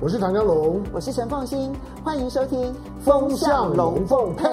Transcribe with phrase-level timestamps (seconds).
[0.00, 4.44] 我是唐江龙，我是陈凤欣，欢迎收听《风向龙凤配》。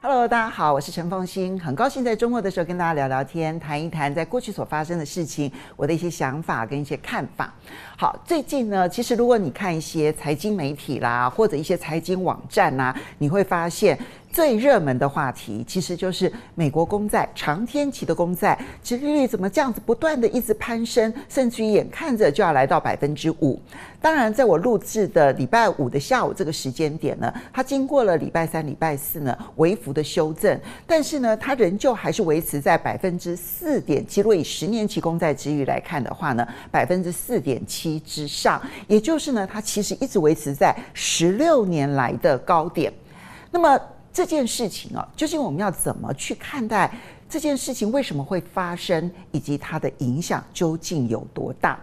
[0.00, 7.52] Hello，大家好，我是陈凤欣，很高兴在周末的时候跟大家聊聊天，谈一谈在过去所发生的事情，我的一些想法跟一些看法。
[7.96, 13.98] 好，最近呢，其实如果你看一些财经媒体啦，或者一些财经网站啦，你会发现。
[14.38, 23.60] 最热门的话题其实就是美国公债长天期的公债殖利率怎么这样子不断的一直攀升，甚至于眼看着就要来到百分之五。
[24.00, 34.20] 当然，在我录制的礼拜五的下午这个时间点呢，它经过了礼拜三、礼拜四呢微幅的修正，但是呢，它仍旧还是维持在百分之四点七。
[34.20, 42.92] 如果以十年期公债殖利率来看的话呢，百分之四点七之上，也就是呢，它其实一直维持在十六年来的高点。
[43.50, 43.76] 那么。
[44.12, 46.90] 这件事情啊，究竟我们要怎么去看待
[47.28, 47.90] 这件事情？
[47.92, 51.78] 为什么会发生，以及它的影响究竟有多大？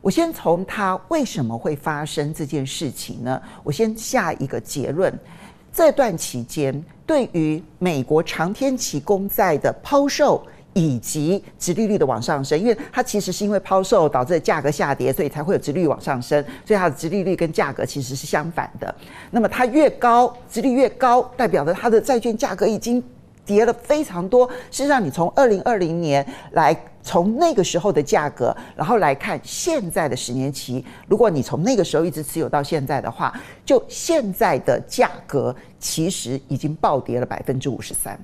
[0.00, 3.40] 我先从它为什么会发生这件事情呢？
[3.62, 5.12] 我先下一个结论：
[5.72, 10.46] 这段期间，对于美国长天期公债的抛售。
[10.74, 18.94] 以及殖利率的往上升，因为它其实是因为抛售导致的价格下跌，所以才会有殖利率往上升，所以它的殖利率跟价格其实是相反的。
[19.30, 23.02] 那么它越高，殖利率越高，代表着它的债券价格已经
[23.46, 24.48] 跌了非常多。
[24.70, 33.32] 事实上，你从二零二零年来，从那个时候的价格，然后来看现在的十年期，如果你从那个时候一直持有到现在的话，
[33.64, 38.18] 就现在的价格其实已经暴跌了百分之五十三。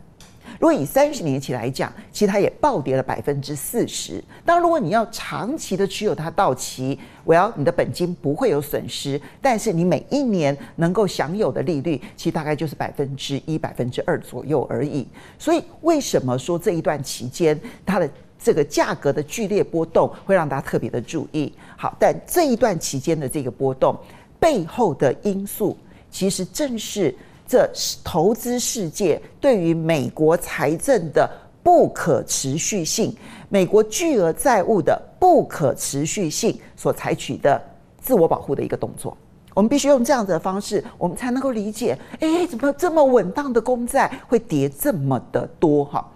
[0.60, 4.22] 如果以三十年期来讲，其实它也暴跌了百分之四十。
[4.44, 15.08] 当然，如果你要长期的持有它到期，Well，你的本金不会有损失，但是你每一年能够享有的利率，其实大概就是百分之一、百分之二左右而已。
[15.38, 18.06] 所以，为什么说这一段期间它的
[18.38, 21.50] 这个价格的剧烈波动会让大家特别的注意？
[21.78, 23.98] 好，但这一段期间的这个波动
[24.38, 25.74] 背后的因素，
[26.10, 27.14] 其实正是。
[27.50, 27.68] 这
[28.04, 31.28] 投资世界对于美国财政的
[31.64, 33.12] 不可持续性，
[33.48, 37.60] 美国巨额债务的不可持续性所采取的
[38.00, 39.16] 自我保护的一个动作。
[39.52, 45.84] 我们必须用这样子的方式，我们才能够理解，哎，怎么这么稳当的公债会跌这么的多？
[45.86, 46.08] 哈。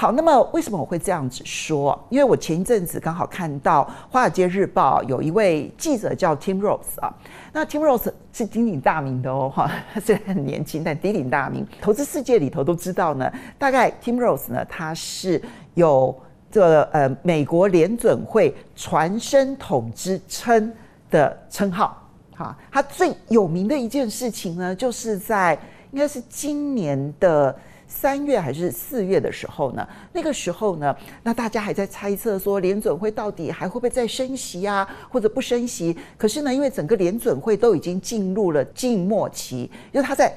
[0.00, 1.98] 好，那么为什么我会这样子说？
[2.08, 3.82] 因为我前一阵子刚好看到
[4.12, 7.12] 《华尔街日报》有一位记者叫 Tim Rose 啊，
[7.52, 9.68] 那 Tim Rose 是鼎鼎大名的哦，哈，
[10.00, 13.28] 虽然很年轻，但鼎鼎大名，投资世界里头都知道呢。
[13.58, 15.42] 大概 Tim Rose 呢，他是
[15.74, 16.16] 有
[16.48, 20.72] 这呃美国联准会传声筒之称
[21.10, 25.58] 的称号，哈，他最有名的一件事情呢，就是在
[25.90, 27.52] 应该是今年的。
[27.88, 29.88] 三月还是四月的时候呢？
[30.12, 35.96] 那个时候呢，那大家还在猜测说联准会到底还会不会再升息啊，或者不升息？
[36.16, 40.32] 可是呢，因为整个联准会都已经进入了静默期，因为他在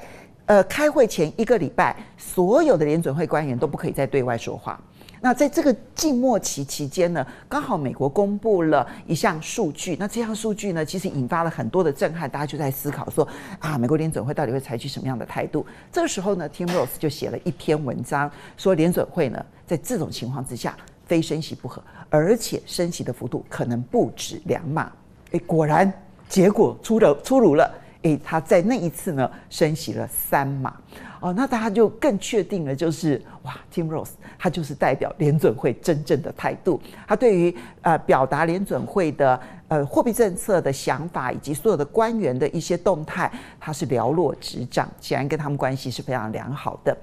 [0.46, 4.80] 呃开会前一个礼拜，所有的联准会官员都不可以再对外说话。
[5.24, 13.26] 那在这个静默期期间呢，刚好美国公布了一项数据，那这项数据呢，其实引发了很多的震撼，大家就在思考说
[13.60, 15.64] 啊，美国联准会到底会采取什么样的态度？
[15.92, 21.80] 这个时候呢，Tim Rose 就写了一篇文章，说联准会呢，在这种情况之下，非升息不可，
[22.10, 24.90] 而且升息的幅度可能不止两码。
[25.30, 25.90] 诶，果然
[26.28, 27.72] 结果出了出炉了。
[28.02, 30.74] 诶，他在那一次呢，升息了三码，
[31.22, 43.30] 哦，那大家就更确定了，就是哇，Tim Rose 他就是代表联准会真正的态度，他对于呃表达联准会的呃货币政策的想法，以及所有的官员的一些动态，
[43.60, 46.96] 他是了若指掌，显然跟他们关系是非常良好的。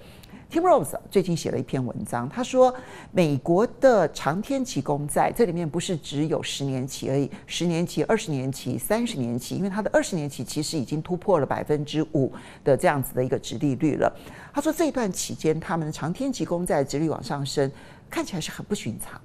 [0.52, 2.74] Tim Rose 最近写了一篇文章，他说，
[3.12, 12.34] 美国的长天期公债，这里面不是只有十年期而已，十年期、二十年期、三十年期，因为它的二十年期其实已经突破了百分之五
[12.64, 14.12] 的这样子的一个殖利率了。
[14.52, 17.72] 他说，这一段期间，他们的长天期公债殖利率往上升，
[18.10, 19.22] 看起来是很不寻常，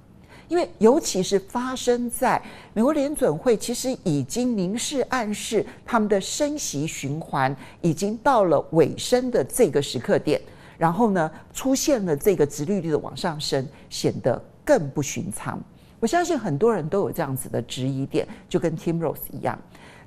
[0.47, 2.39] 因为尤其是发生在
[2.75, 10.39] 美国联准会其实已经明示暗示，他们的升息循环已经到了尾声的这个时刻点。
[10.77, 15.61] 然后呢，出现了这个殖利率的往上升，显得更不寻常。
[15.99, 19.57] 我相信很多人都有这样子的质疑点，就跟 Tim Rose 一样。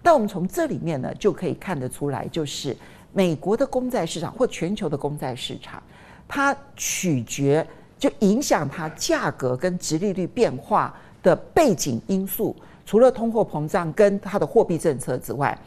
[0.03, 2.76] 但我们从这里面呢，就可以看得出来，就是
[3.12, 5.82] 美国的公债市场或全球的公债市场，
[6.29, 7.67] 它取决
[7.99, 12.55] 就影响它价格跟殖利率变化的背景因素，
[12.85, 15.59] 除了通货膨胀跟它的货币政策之外，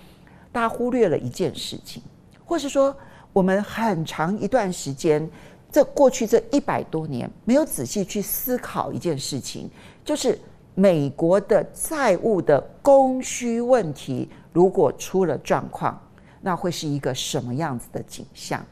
[0.52, 2.02] 大家忽略了一件事情，
[2.46, 2.96] 或是说。
[3.34, 5.30] 我们很长一段时间，
[5.72, 9.70] 这过去这一百多年，没有仔细去思考一件事情，
[10.04, 10.38] 就是
[10.76, 16.00] 美国的债务的供需问题如果出了状况，
[16.42, 18.66] 那会是一个什么样子的景象？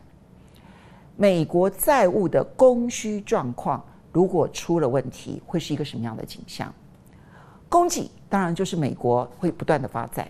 [1.15, 6.73] 美国债务的供需状况如果出了问题，会是一个什么样的景象？
[7.69, 10.29] 供给当然就是美国会不断的发债，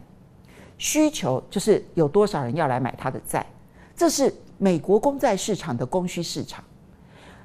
[0.77, 3.45] 需求就是有多少人要来买他的债，
[3.99, 6.63] 这是美国公债市场的供需市场。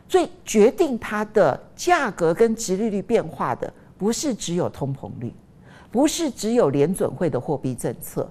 [0.08, 5.34] 所以决定它的价格跟殖利率变化的，不是只有通膨率，
[5.90, 8.30] 不是只有联准会的货币政策，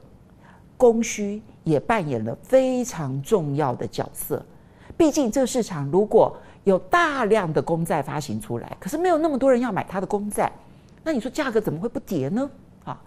[0.77, 4.41] 供需也扮演了非常重要的角色。
[4.95, 6.33] 毕竟这个市场如果
[6.63, 10.49] 有大量的公债发行出来，可是没有那么多人要买它的公债。
[11.03, 12.49] 那你说价格怎么会不跌呢？
[12.85, 12.97] 啊，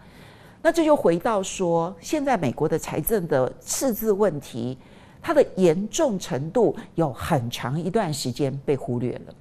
[0.61, 4.77] 那这就回到说，现在美国的财政的赤字问题，
[5.27, 9.35] 它的严重程度有很长一段时间被忽略了。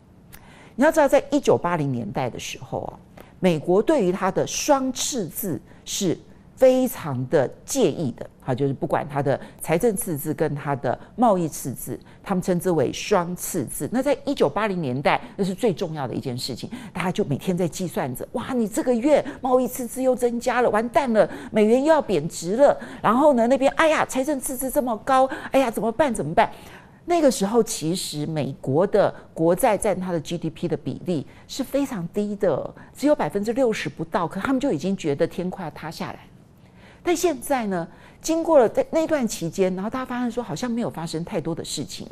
[0.75, 2.97] 你要知道，在一九八零年代的时候啊，
[3.39, 6.17] 美国对于它的双赤字是。
[6.55, 13.89] 非常的介意的，哈，就是不管它的财政赤字跟它的贸易赤字，他们称之为双赤字。
[13.91, 22.77] 那在一九八零年代，那是最重要的一件事情，大家就每天在计算着，哇，你这个月贸易赤字又增加了，完蛋了，美元又要贬值了。
[23.01, 26.13] 然后呢，那边哎呀，财政赤字这么高，哎呀，怎么办？
[26.13, 26.49] 怎么办？
[27.07, 36.19] 那个时候，其实美国的国债占它的 GDP 的比例是非常低的，只有百分之六十不到，可他们就已经觉得天快要塌下来。
[37.05, 37.87] 但现在呢，
[38.19, 42.07] 经过了在那段期间，然后大家发现说，好像没有发生太多的事情。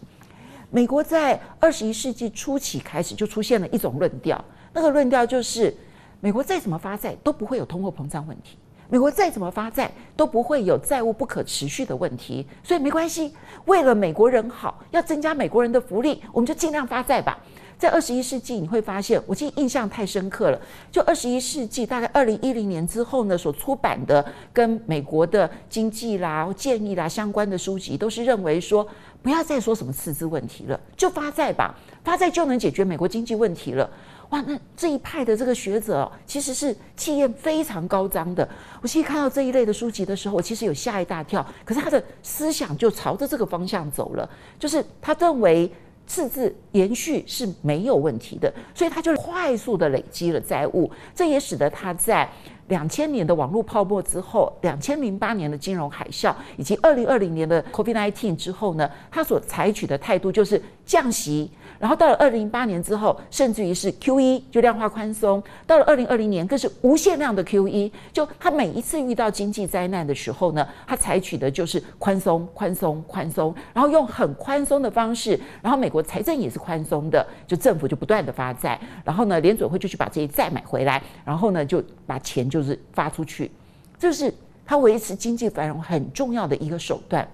[0.69, 5.75] 美国在二十一世纪初期开始就出现了一种论调，那个论调就是，
[6.19, 8.55] 美国再怎么发债都不会有通货膨胀问题，
[8.87, 13.33] 美国再怎么发债都不会有债务不可持续的问题，所以没关系。
[13.65, 17.39] 为了美国人好，要增加美国人的福利，我们就尽量发债吧。
[17.83, 20.61] 在二十一世纪，你会发现，我记得印象太深刻了。
[20.89, 28.87] 就二十一世纪大概二零一零年之后呢，所出版的跟美国的经济啦、建议啦相关的书籍，都是认为说，
[29.21, 31.75] 不要再说什么赤字问题了，就发债吧，
[32.05, 33.89] 发债就能解决美国经济问题了。
[34.29, 38.47] 哇，那这一派的这个学者其实是气焰非常高涨的。
[38.81, 41.45] 我其实看到这一类的书籍的时候，我其实有吓一大跳。
[41.65, 45.69] 可是他的思想就朝着这个方向走了，就是他认为。
[46.13, 52.29] 赤字延续是没有问题的，所以它就快速的累积了债务，这也使得它在
[52.67, 61.49] 两千年的网络泡沫之后，两千零八年的金融海啸，以及二零二零年的 COVID-19 之后呢，它所采取的态度就是降息。
[61.83, 67.91] 然后到了二零零八年之后，甚至于是 QE 就量化宽松，到了二零二零年更是无限量的 QE。
[68.13, 83.51] 就他每一次遇到经济灾难的时候呢，他采取的就是宽松、宽松、宽松，然后用很宽松的方式，然后美国财政也是宽松的，就政府就不断的发债，然后呢，联准会就去把这些债买回来，然后呢，就把钱就是发出去，
[83.99, 84.33] 这是
[84.65, 87.27] 他维持经济繁荣很重要的一个手段。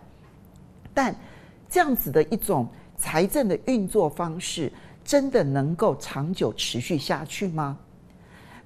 [0.92, 1.16] 但
[1.70, 2.68] 这样子的一种。
[3.00, 4.72] 财政的运作方式
[5.04, 7.78] 真的能够长久持续下去吗？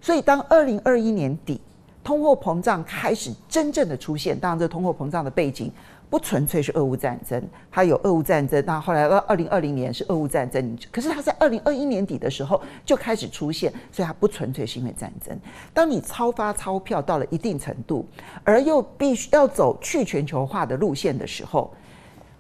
[0.02, 1.62] 所以，当二零二一年底
[2.04, 5.72] 通货膨胀开始真正的出现，当然，这通货膨胀的背景
[6.10, 7.42] 不纯粹是俄乌战争，
[7.72, 15.40] 它有俄乌战争，那后来到二零二零年是俄乌战争，可是它在二零二一年底的时候就开始出现，所以它不纯粹是因为战争。
[15.74, 18.06] 当你超发钞票到了一定程度，
[18.44, 21.74] 而又必须要走去全球化的路线的时候。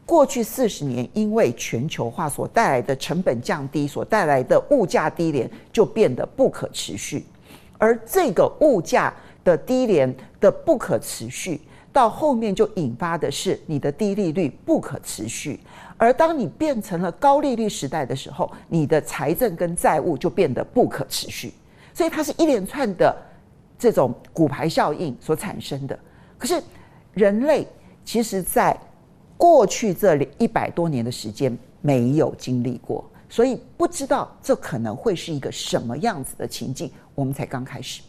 [0.05, 7.25] 过去四十年，因为全球化所带来的成本降低，所带来的物价低廉，就变得不可持续。
[7.77, 15.59] 而这个物价的低廉的不可持续，到后面就引发的是你的低利率不可持续。
[15.97, 21.53] 而当你变成了高利率时代的时候，你的财政跟债务就变得不可持续。
[21.93, 23.15] 所以它是一连串的
[23.77, 25.97] 这种骨牌效应所产生的。
[26.37, 26.61] 可是
[27.13, 27.65] 人类
[28.03, 28.77] 其实，在
[29.43, 36.89] 过去这里一百多年的时间没有经历过，所以不知道这可能会是一个什么样子的情境。
[37.13, 38.01] 我们才刚开始。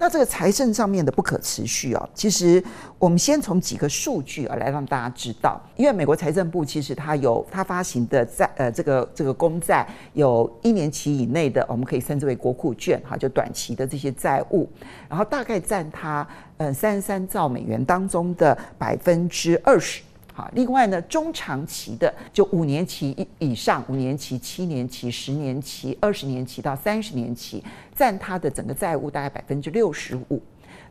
[0.00, 2.60] 那这个财政上面的不可持续哦，其实
[2.98, 5.60] 我们先从几个数据啊来让大家知道。
[5.76, 14.68] 因为美国财政部其实它有它发行的债呃这个这个公债有一年期以内的，我们可以称之为国库券哈，就短期的这些债务，
[15.08, 20.02] 然后大概占它呃三十三兆美元当中的百分之二十。
[20.38, 27.60] 好，另外呢，中长期的就五年期以以上，五年期、七年期、十年期、二十年期到三十年期，
[27.92, 30.40] 占它的整个债务大概百分之六十五。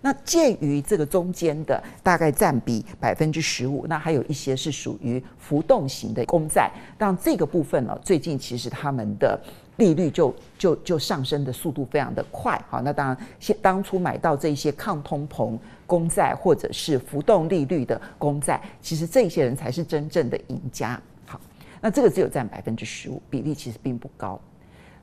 [0.02, 3.86] 那介于这个中间的大概占比百分之十五。
[3.88, 6.70] 那还有一些是属于浮动型的公债。
[6.98, 9.40] 但这个部分呢，最近其实他们的
[9.78, 12.62] 利率就就就上升的速度非常的快。
[12.70, 21.02] 好，那当然，先当初买到这些抗通膨公债或者是浮动利率的公债，其实这些人才是真正的赢家。
[21.26, 21.42] 好，
[21.82, 24.40] 那这个只有占百分之十五，比例其实并不高。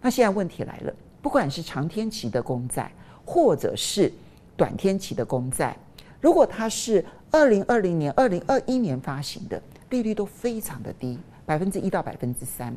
[0.01, 2.93] 那现在问题来了，不管是长天期的公债，
[3.25, 4.13] 或者是
[4.57, 5.75] 短天期的公债，
[6.21, 12.77] 如果它是二零二零年、二零二一年发行的，利率都非常的低，百分之一到百分之三。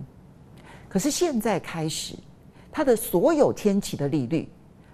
[0.87, 2.15] 可是现在开始，
[2.71, 4.47] 它的所有天期的利率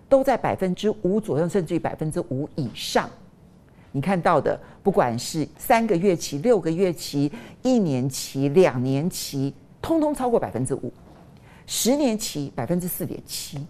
[0.08, 3.10] 都在百分之五左右，甚至于百分之五以上。
[3.92, 7.32] 你看到的，不管是三个月期、六个月期、
[7.62, 10.92] 一年期、两年期，通通超过百分之五。
[11.66, 13.66] 十年期百分之四点七，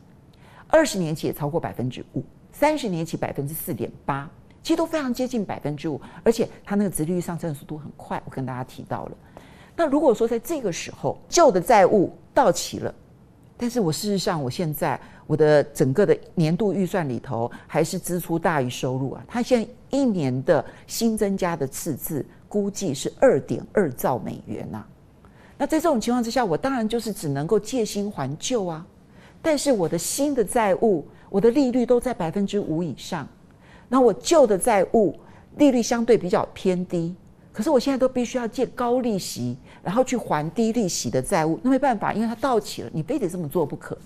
[0.67, 4.27] 二十年期也超过百分之五，三十年期百分之四点八，
[4.63, 8.19] 其实都非常接近百分之五，而且它那个殖利率上升的速度很快。
[8.25, 9.11] 我跟大家提到了，
[9.75, 12.93] 那如果说在这个时候旧的债务到期了，
[13.57, 24.83] 但是我事实上我现在我的整个的年度预算里头还是支出大于收入啊，它现在一年的新增加的赤字估计是二点二兆美元呐、
[25.57, 28.85] 那在这种情况之下，我当然就是只能够借新还旧啊。
[29.41, 33.27] 但是我的新的债务，我的利率都在百分之五以上，
[33.89, 35.17] 那我旧的债务
[35.57, 37.15] 利率相对比较偏低，
[37.51, 41.59] 可是我现在都必须要借高利息，然后去还低利息的债务。
[41.61, 43.97] 那没办法，因为它到期了，你非得这么做不可。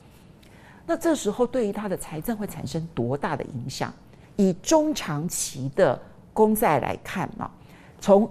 [0.87, 3.93] 那这时候对于他的财政会产生多大的影响？
[4.37, 6.01] 以中长期的
[6.33, 7.51] 公债来看嘛，
[7.99, 8.27] 从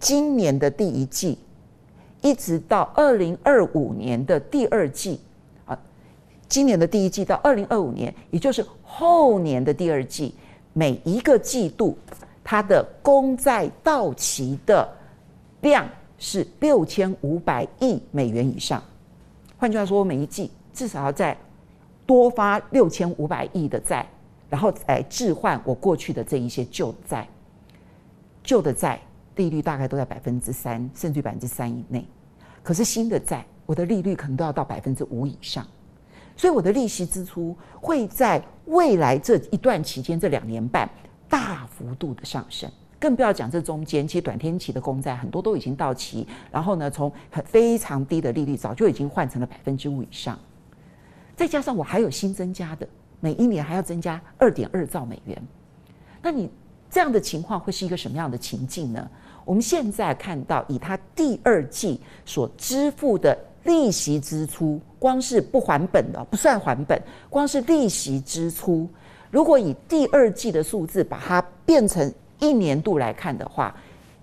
[0.00, 1.38] 今年的第一季。
[2.22, 5.20] 一直到二零二五年的第二季，
[5.64, 5.78] 啊，
[6.48, 10.34] 今年的第一季到二零二五年，也就是后年的第二季，
[10.72, 11.96] 每一个季度，
[12.42, 14.88] 它的公债到期的
[15.60, 18.82] 量是六千五百亿美元以上。
[19.56, 21.36] 换句话说，每一季至少要在
[22.06, 24.06] 多发六千五百亿的债，
[24.48, 27.26] 然后来置换我过去的这一些旧债。
[28.42, 29.00] 旧的债
[29.34, 32.06] 利率大概都在百分之三，甚至百分之三以内。
[32.62, 35.66] 可是新的债，我的利率可能都要到百分之五以上，
[36.36, 40.88] 所以我的利息支出会在未来这一段期间，这两年半
[41.28, 42.70] 大幅度的上升。
[42.98, 50.38] 更不要讲这中间，其实短天期的公债很多都已经到期，然后呢，从很非常低的利率早就已经换成了百分之五以上。
[51.36, 52.88] 再加上我还有新增加的，
[53.20, 55.40] 每一年还要增加二点二兆美元。
[56.22, 56.50] 那你
[56.90, 59.08] 这样的情况会是一个什么样的情境呢？
[59.44, 67.00] 我们现在看到，以他第二季所支付的利息支出，光是不还本的，不算还本，
[67.30, 68.88] 光是利息支出，
[69.30, 73.72] 如果以第二季的数字把它变成一年度来看的话，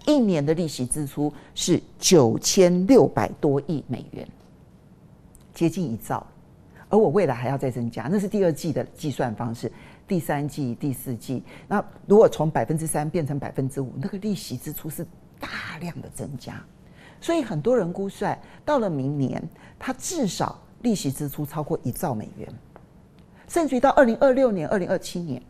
[0.05, 4.27] 一年的利息支出是九千六百多亿美元，
[5.53, 6.25] 接近一兆，
[6.93, 9.71] 而我未来还要再增加，那是第二季的计算方式。
[10.07, 15.03] 第三季、第四季，那如果从百分之三变成百分之五，那个利息支出是
[15.39, 16.63] 大量的增加，
[17.19, 19.41] 所以很多人估算，到了明年，
[19.79, 22.47] 它至少利息支出超过一兆美元，
[23.47, 25.41] 甚至于到二零二六年、二零二七年，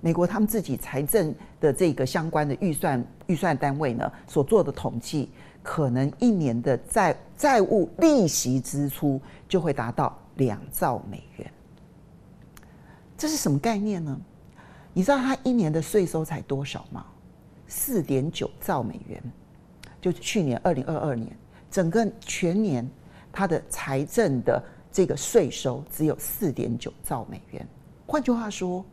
[0.00, 5.30] 美国他们自己财政的这个相关的预算预算单位呢所做的统计，
[5.62, 11.52] 可能一年的债债务利息支出就会达到两兆美元。
[13.16, 14.18] 这是什么概念呢？
[14.94, 17.04] 你知道他一年的税收才多少吗？
[17.66, 19.22] 四点九兆美元，
[20.00, 21.36] 就去年二零二二年，
[21.70, 22.88] 整个全年
[23.30, 27.66] 他的财政的这个税收只有四点九兆美元。
[28.06, 28.84] 换句话说，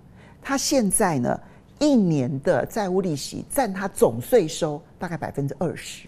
[0.41, 1.39] 他现在呢
[1.79, 6.07] 一年的债务利息占他总税收大概百分之二十。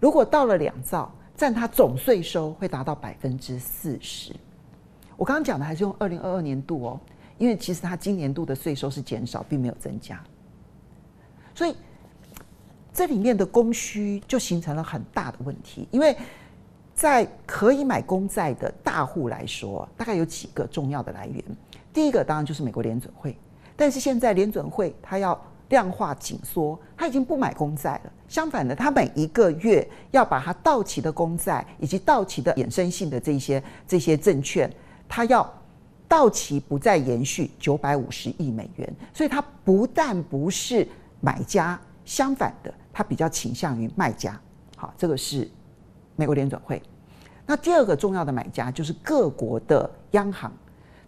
[0.00, 4.34] 如果到了两兆，占它总税收会达到百分之四十。
[5.16, 7.00] 我刚刚讲的还是用二零二二年度哦，
[7.38, 10.22] 因为其实它今年度的税收是减少，并没有增加，
[11.54, 11.76] 所以
[12.92, 15.86] 这里面的供需就形成了很大的问题。
[15.90, 16.16] 因为
[16.94, 21.42] 在可以买公债的大户来说，大概有几个重要的来源。
[21.92, 23.36] 第一个当然就是美国联准会，
[23.76, 25.40] 但是现在联准会它要
[25.72, 28.12] 量化紧缩，他已经不买公债了。
[28.28, 34.70] 相反的，他每一个月要把它到期的公债以及到期的衍生性的这些这些证券。
[35.08, 35.50] 它要
[36.06, 40.86] 到期不再延续九百五十亿美元，所以它不但不是
[41.20, 44.38] 买家，相反的，它比较倾向于卖家。
[44.76, 45.50] 好，这个是
[46.16, 46.82] 美国联准会。
[47.46, 50.52] 那第二个重要的买家就是各国的央行，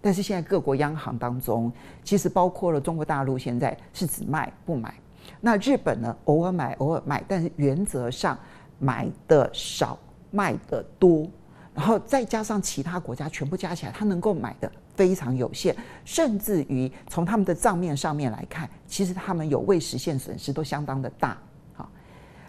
[0.04, 4.92] 但是现在各国央行当中，其实包括了中国大陆，现在是只卖不买。
[5.40, 8.38] 那日本呢，偶尔买偶尔卖，但是原则上
[8.78, 9.98] 买的少，
[10.30, 11.26] 卖的多。
[11.74, 21.34] 然后再加上其他国家全部加起来，他能够买的非常有限，甚至于从他们的账面上面来看，其实他们有未实现损失都相当的大。
[21.72, 21.88] 好，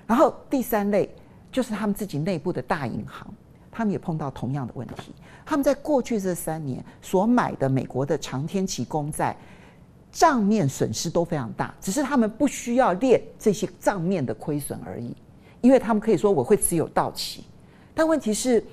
[0.05, 1.09] 然后第三类
[1.53, 3.33] 就是他们自己内部的大银行，
[3.75, 5.11] 他们也碰到同样的问题。
[5.45, 9.35] 他们在过去这三年所买的美国的长天期公债，
[10.11, 15.13] 账面损失都非常大，只是他们不需要列这些账面的亏损而已，
[15.61, 17.43] 因为他们可以说我会持有到期，
[17.93, 18.63] 但问题是。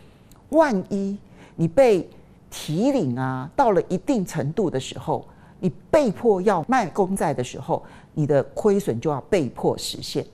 [0.53, 1.17] 万一
[1.57, 2.07] 你被
[2.51, 5.27] 提领啊，到了一定程度的时候，
[5.61, 7.83] 你被迫要卖公债的时候，
[8.13, 10.27] 你的亏损就要被迫实现。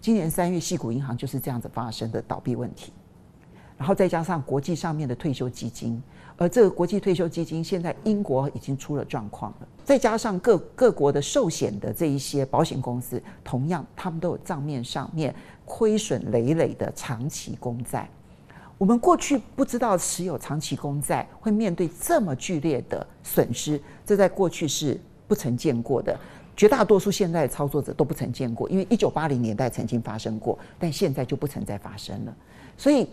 [0.00, 2.90] 今年三月，矽谷银行就是这样子发生的倒闭问题。
[3.78, 6.02] 然后再加上国际上面的退休基金，
[6.36, 9.68] 而这个国际退休基金现在英国已经出了状况了。
[9.84, 18.08] 再加上各各国的寿险的这一些保险公司，同样他们都有账面上面亏损累累的长期公债。
[18.78, 26.18] 我们过去不知道持有长期公债会面对这么剧烈的损失，这在过去是不曾见过的。
[26.56, 32.34] 绝大多数现在的操作者都不曾见过，因为一九八零年代曾经发生过，但现在就不曾再发生了。
[32.76, 33.06] 所以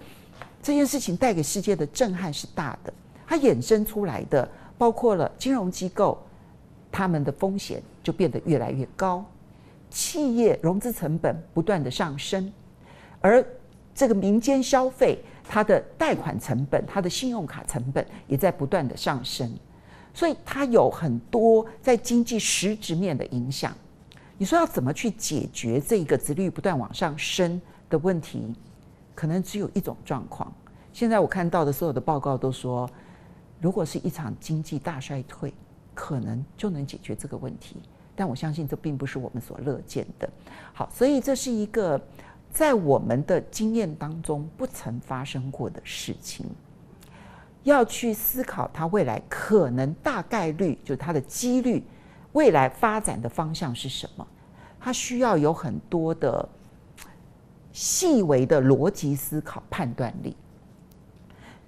[0.63, 2.91] 这件事情带给世界的震撼是大的。
[3.27, 6.17] 它衍生出来的包括了金融机构，
[6.91, 9.23] 他们的风险就变得越来越高，
[9.89, 12.51] 企业融资成本不断的上升，
[13.19, 13.45] 而
[13.93, 15.19] 这个民间消费。
[15.45, 19.53] 它的贷款成本、它的信用卡成本也在不断的上升，
[20.13, 23.75] 所以它有很多在经济实质面的影响。
[24.37, 28.55] 你说要怎么去解决这一个殖率不断往上升的问题？
[29.13, 30.51] 可能只有一种状况。
[30.91, 32.89] 现在我看到的所有的报告都说，
[33.59, 35.53] 如果是一场经济大衰退，
[35.93, 37.77] 可能就能解决这个问题。
[38.15, 40.29] 但我相信这并不是我们所乐见的。
[40.73, 42.01] 好，所以这是一个。
[42.51, 46.45] 在我们的经验当中不曾发生过的事情，
[47.63, 51.83] 要去思考它未来可能大概率，就是它的几率，
[52.33, 54.27] 未来发展的方向是什么？
[54.79, 56.47] 它需要有很多的
[57.73, 60.37] 细微的逻辑思考、判断力。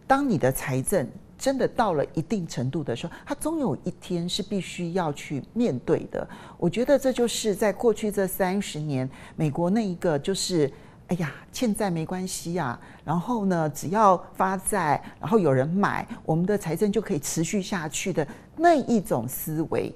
[0.08, 1.06] 当你的财政
[1.38, 6.26] 真的到了一定程度的时候，它总有一天是必须要去面对的。
[6.58, 10.72] 我觉得这就是在过去这三十年，美国那一个就是，
[11.08, 19.94] 哎呀，欠债没关系呀，然后呢，只要发债，然后有人买，我们的财政就可以持续下去的那一种思维，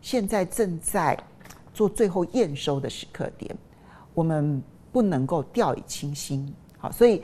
[0.00, 1.16] 现在正在
[1.74, 3.54] 做最后验收的时刻点，
[4.14, 6.54] 我们不能够掉以轻心。
[6.78, 7.22] 好，所以。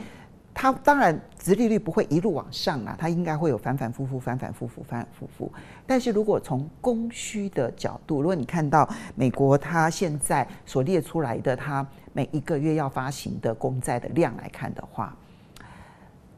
[0.60, 5.52] 它当然，殖利率不会一路往上啊，它应该会有反反复复、反反复复、反反复复。
[5.86, 15.16] 但是如果从供需的角度，如果你看到美国它现在所列出来的它每一个月要发行的公债的量来看的话，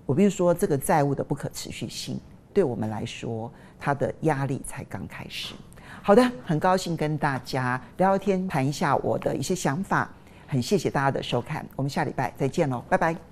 [0.04, 2.20] 我必须说，这个债务的不可持续性
[2.52, 5.54] 对我们来说，它的压力才刚开始。
[6.02, 10.10] 好的，很高兴跟大家聊聊天，谈一下我的一些想法。
[10.50, 13.20] 很谢谢大家的收看，我们下礼拜再见喽，拜拜。